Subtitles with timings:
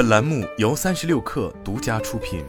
[0.00, 2.42] 本栏目由三十六氪独家出品。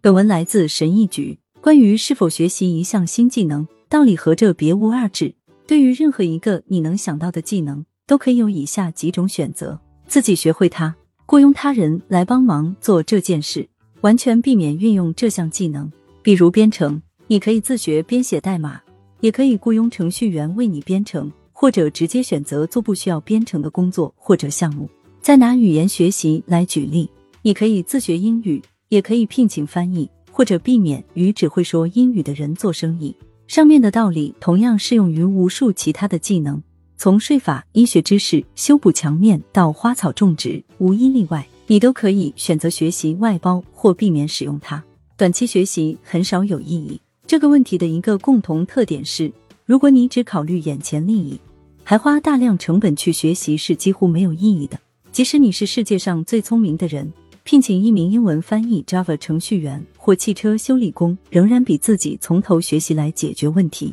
[0.00, 1.38] 本文来自神意局。
[1.60, 5.34] 关于是否学习一项新技能，道理合着别无二致。
[5.66, 13.68] 对于任何一个你能想到的技能，都可以有以下几种选择：自己学会它，雇佣他人来帮忙做这件事，
[14.00, 15.92] 完全避免运用这项技能。
[16.22, 18.80] 比如编程，你可以自学编写代码，
[19.20, 21.30] 也可以雇佣程序员为你编程，
[21.62, 24.90] 或者直接选择做不需要编程的工作或者项目。
[25.20, 27.08] 再拿语言学习来举例，
[27.40, 30.10] 你可以自学英语，也可以聘请翻译。
[30.32, 33.14] 或者避免与只会说英语的人做生意。
[33.46, 36.60] 上面的道理同样适用于无数其他的技能，
[36.96, 44.82] 从税法、医学知识、修补墙面到花草种植，无一例外，你都可以选择学习外包或避免使用它。
[45.16, 47.00] 短期学习很少有意义。
[47.24, 49.30] 这个问题的一个共同特点是，
[49.64, 51.38] 如果你只考虑眼前利益，
[51.84, 54.78] 还花大量成本去学习，是几乎没有意义的。
[55.10, 57.12] 即使你是世界上最聪明的人。
[57.44, 63.92] 聘请一名英文翻译、Java 程序员或汽车修理工，仍然比自己从头学习来解决问题，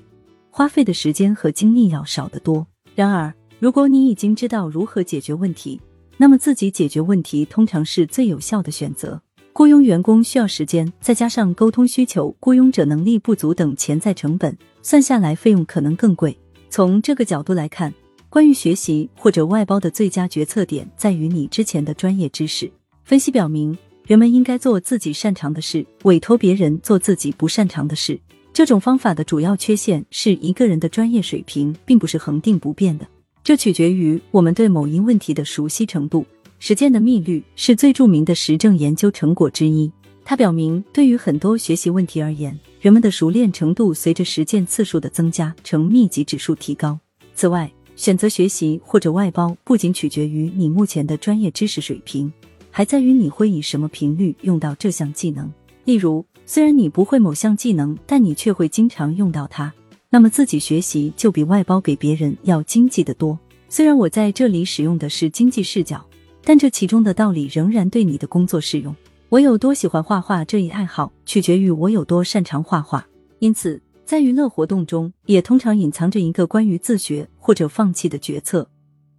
[0.51, 2.67] 花费的时间和精力要少得多。
[2.93, 5.81] 然而，如果你已经知道如何解决问题，
[6.17, 9.19] 那么自己解决问题通常是最有效的选择。
[9.51, 16.37] 雇佣员工需要时间，再加上沟通需求、雇佣者能力不足等潜在成本，算下来费用可能更贵。
[16.69, 17.91] 从这个角度来看，
[18.29, 22.71] 关于学习或者外包的最佳决策点在于你之前的专业知识。
[23.03, 23.75] 分析表明，
[24.05, 28.19] 人们应该做自己擅长的事，委托别人做自己不擅长的事。
[28.53, 33.07] 这种方法的主要缺陷是一个人的专业水平并不是恒定不变的，
[33.43, 36.23] 这取决于我们对某一问题的熟悉程度。
[36.59, 39.89] 实践的密律是最著名的实证研究成果之一，
[40.29, 46.99] 它表明，对于很多学习问题而言，人们的熟练程度随着实践次数的增加呈密集指数提高。
[47.33, 52.31] 此外，选择学习或者外包不仅取决于你目前的专业知识水平。
[52.69, 55.51] 还在于你会以什么频率用到这项技能。
[55.83, 59.73] 例如，虽然你不会某项技能，但你却会经常用到它，
[60.11, 63.35] 那么自己学习就比外包给别人要经济得多。
[63.67, 66.05] 虽然我在这里使用的是经济视角，
[66.43, 68.95] 但这其中的道理仍然对你的工作适用。
[69.29, 73.07] 我有多喜欢画画这一爱好，取决于我有多擅长画画。
[73.37, 78.67] 因此，在娱乐活动中，也通常隐藏着一个关于自学或者放弃的决策，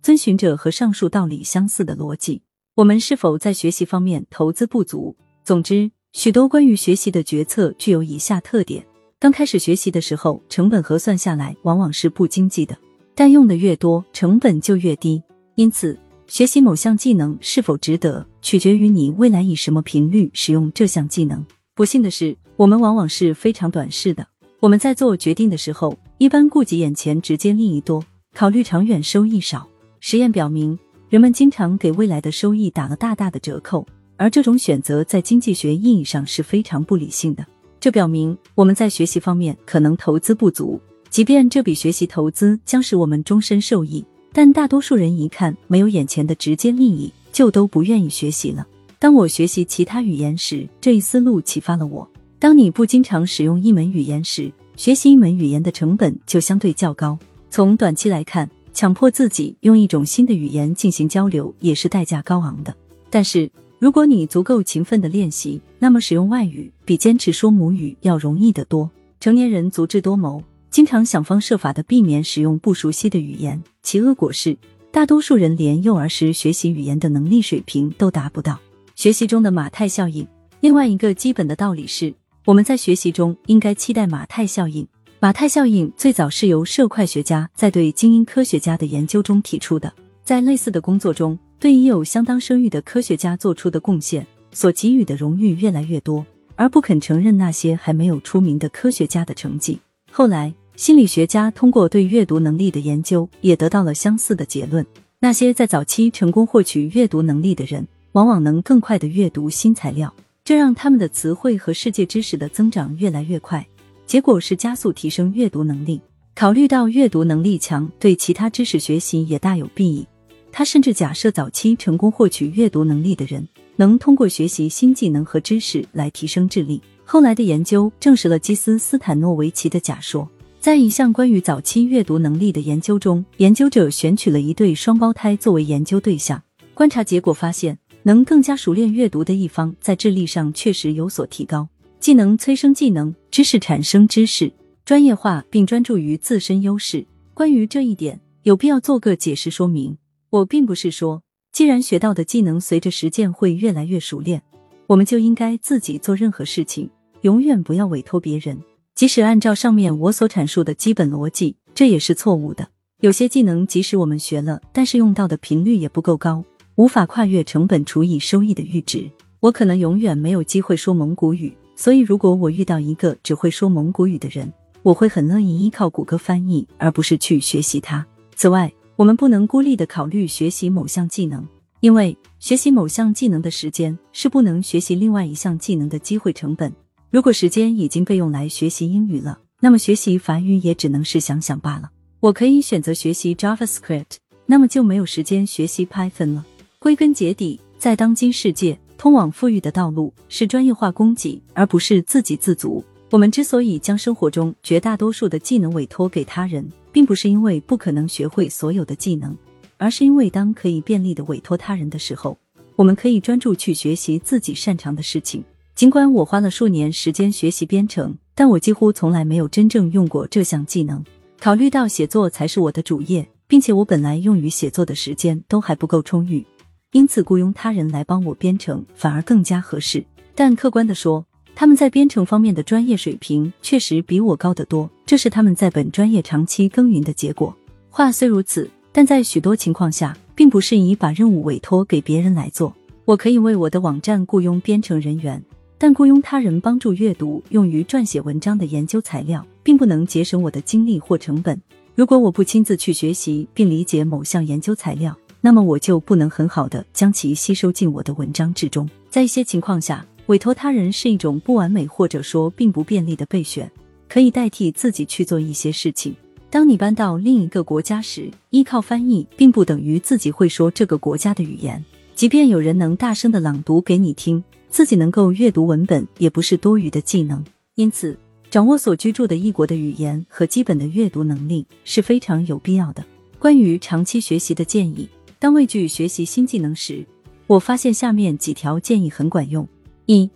[0.03, 2.43] 遵循着和上述道理相似的逻辑。
[2.75, 5.15] 我们是否在学习方面投资不足？
[5.44, 8.84] 总之，许多关于学习的决策具有以下特点：
[9.20, 12.76] 刚开始学习的时候，成本核算下来往往是不经济的，
[13.15, 15.22] 但用的越多，成本就越低。
[15.54, 15.97] 因此，
[16.31, 21.45] 学习某项技能是否值得，取决于你未来以什么频率使用这项技能。
[21.75, 24.25] 不幸的是，我们往往是非常短视的。
[24.61, 29.69] 我们在做决定的时候，一般顾及眼前直接利益多，考虑长远收益少。
[29.99, 30.79] 实验表明。
[31.09, 33.85] 人们经常给未来的收益打了大大的折扣，
[34.17, 37.45] 而这种选择在经济学意义上是非常不理性的。
[37.81, 48.67] 这表明我们在学习方面可能投资不足，即便这笔学习投资将使我们终身受益，但大多数人一看没有眼前的直接利益，就都不愿意学习了。
[48.99, 52.09] 当我学习其他语言时，这一思路启发了我：
[52.39, 57.19] 当你不经常使用一门语言时，学习一门语言的成本就相对较高。
[57.51, 58.49] 从短期来看。
[58.73, 62.73] 强迫自己用一种新的语言进行交流也是代价高昂的。
[63.11, 68.89] 但是，如果你足够勤奋的练习，那么使用外语比坚持说母语要容易得多。
[69.19, 74.56] 成年人足智多谋，经常想方设法的避免使用不熟悉的语言，其恶果是
[74.92, 78.58] 大多数人连幼儿时学习语言的能力水平都达不到。
[78.94, 80.26] 学习中的马太效应，
[80.60, 82.14] 另外一个基本的道理是，
[82.44, 84.86] 我们在学习中应该期待马太效应。
[85.19, 89.92] 马太效应最早是由社会学家在对精英科学家的研究中提出的。
[90.22, 99.81] 在类似的工作中，对已有相当声誉的科学家做出的贡献所给予的荣誉越来越多，而不肯承认那些还没有出名的科学家的成绩。
[100.12, 104.87] 后来，心理学家通过对阅读能力的研究，也得到了相似的结论：
[105.19, 110.11] 那些在早期成功获取阅读能力的人，往往能更快的阅读新材料，
[110.43, 113.67] 这让他们的词汇和世界知识的增长越来越快。
[114.06, 116.00] 结果是加速提升阅读能力。
[116.35, 120.06] 考虑到阅读能力强对其他知识学习也大有裨益，
[120.50, 126.81] 他甚至假设早期成功获取阅读能力的人能通过学习新技能和知识来提升智力。
[127.05, 130.26] 后来的研究证实了基斯斯坦诺维奇的假说。
[130.61, 136.43] 在一项关于早期阅读能力的研究中，研究者选取了一对双胞胎作为研究对象，
[136.75, 141.67] 观察结果发现，能更加熟练阅读的一方在智力上确实有所提高。
[141.99, 144.53] 技能催生技能，知识产生知识，
[144.85, 147.07] 专业化并专注于自身优势。
[147.33, 149.97] 关于这一点，有必要做个解释说明。
[150.29, 151.23] 我并不是说，
[151.53, 154.43] 既然学到的技能随着实践会越来越熟练，
[154.89, 156.91] 我们就应该自己做任何事情，
[157.23, 158.61] 永远不要委托别人。
[159.00, 162.69] 即使按照上面我所阐述的基本逻辑，这也是错误的。
[163.00, 166.44] 有些技能即使我们学了，但是用到的频率也不够高，
[166.75, 169.11] 无法跨越成本除以收益的阈值。
[169.41, 174.52] 我可能永远没有机会说蒙古语，所以如果我遇到一个只会说蒙古语的人，
[174.82, 178.06] 我会很乐意依靠谷歌翻译，而不是去学习它。
[178.37, 181.43] 此外，我们不能孤立的考虑学习某项技能，
[181.81, 186.70] 因为学习某项技能的时间是不能学习另外一项技能的机会成本。
[187.11, 191.91] 如果时间已经被用来学习英语了，那么学习法语也只能是想想罢了。
[192.21, 196.47] 我可以选择学习 JavaScript，那么就没有时间学习 Python 了。
[196.79, 198.79] 归根结底，在当今世界。
[198.97, 202.85] 通往富裕的道路是专业化供给，而不是自给自足。
[203.11, 209.35] 我们之所以将生活中绝大多数的技能委托给他人，并不是因为不可能学会所有的技能，
[209.79, 212.39] 而是因为当可以便利的委托他人的时候，
[212.77, 215.43] 我们可以专注去学习自己擅长的事情。
[215.81, 221.03] 尽管我花了数年时间学习编程，但我几乎从来没有真正用过这项技能。
[221.38, 226.44] 考虑到写作才是我的主业，并且我本来用于写作的时间都还不够充裕。
[226.93, 230.05] 因此，雇佣他人来帮我编程反而更加合适。
[230.35, 231.25] 但客观的说，
[231.55, 237.56] 他们在编程方面的专业水平确实比我高得多，这是他们在本专业长期耕耘的结果。
[237.88, 242.71] 话虽如此，但在许多情况下，并不适宜把任务委托给别人来做。
[243.06, 245.43] 我可以为我的网站雇佣编程人员，
[245.82, 251.59] 但雇佣他人帮助阅读用于撰写文章的研究材料，并不能节省我的精力或成本。
[251.94, 258.87] 如果我不亲自去学习并理解某项研究材料，那么我就不能很好的将其吸收进我的文章之中。
[259.09, 263.73] 在一些情况下，委托他人是一种不完美或者说并不便利的备选，
[264.06, 266.15] 可以代替自己去做一些事情。
[266.50, 271.83] 当你搬到另一个国家时，依靠翻译并不等于自己会说这个国家的语言。
[272.15, 277.44] 即便有人能大声的朗读给你听，自己能够阅读文本也不是多余的技能。
[277.75, 278.17] 因此，
[278.50, 283.05] 掌握所居住的异国的语言和基本的阅读能力是非常有必要的。
[283.38, 285.08] 关于长期学习的建议。
[285.38, 287.02] 当畏惧学习新技能时，
[287.46, 289.67] 我发现下面几条建议很管用：
[290.05, 290.28] 一、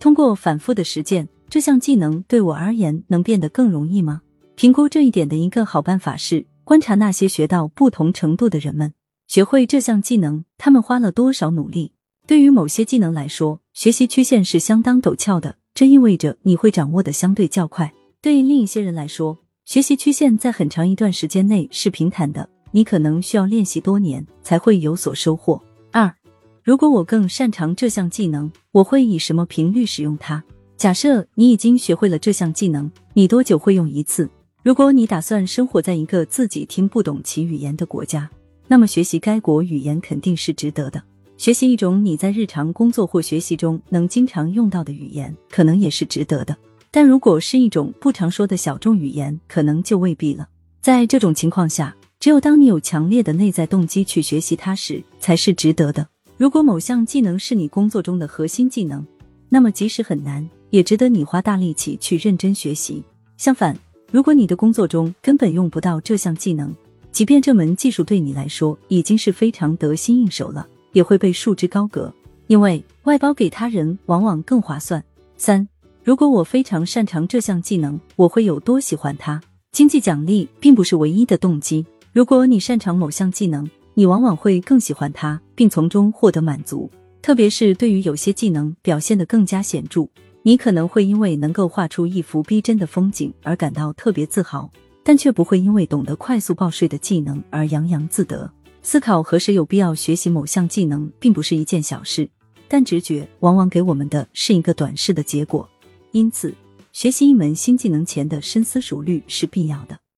[0.00, 4.20] 通过反复的实践，这项技能对我而言能变得更容易吗？
[4.56, 8.92] 评估这一点的一个好办法是观察那些学到不同程度的人们，
[9.28, 11.92] 学会这项技能，他们花了多少努力。
[12.26, 17.90] 对于某些技能来说，学习曲线是相当陡峭的，这意味着你会掌握的相对较快。
[18.20, 22.48] 对于另一些人来说，学习曲线在很长一段时间内是平坦的。
[22.70, 25.60] 你可能需要练习多年才会有所收获。
[25.90, 26.14] 二，
[26.62, 30.44] 如果我更擅长这项技能，我会以什么频率使用它？
[30.76, 34.28] 假设你已经学会了这项技能，你多久会用一次？
[34.62, 38.30] 如果你打算生活在一个自己听不懂其语言的国家，
[38.68, 41.02] 那么学习该国语言肯定是值得的。
[41.42, 46.56] 学习一种你在日常工作或学习中能经常用到的语言，可能也是值得的。
[46.92, 50.48] 但如果是一种不常说的小众语言，可能就未必了。
[50.80, 56.06] 在这种情况下，只有当你有强烈的内在动机去学习它时，才是值得的。
[56.36, 59.04] 如果某项技能是你工作中的核心技能，
[59.48, 63.02] 那么即使很难，也值得你花大力气去认真学习。
[63.36, 63.76] 相反，
[64.12, 66.72] 如果你的工作中根本用不到这项技能，
[67.10, 72.12] 即便这门技术对你来说已经是非常得心应手了，也会被束之高阁，
[72.46, 75.02] 因为外包给他人往往更划算。
[75.36, 75.66] 三，
[76.04, 79.40] 如果我非常擅长这项技能，我会有多喜欢它？
[79.72, 81.84] 经济奖励并不是唯一的动机。
[82.12, 86.90] 如果你擅长某项技能，你往往会更喜欢它，并从中获得满足。
[87.22, 90.06] 特别是对于有些技能表现得更加显著，
[90.42, 94.68] 你可能会因为能够画出一幅逼真的风景而感到特别自豪，
[95.02, 98.50] 但却不会因为懂得快速报税的技能而洋洋自得。
[98.84, 102.28] 思考何时有必要学习某项技能，并不是一件小事，
[102.68, 105.68] 但直觉往往给我们的是一个短视的结果。
[106.10, 106.52] 因此，
[106.92, 109.96] 学习一门新技能前的深思熟虑是必要的。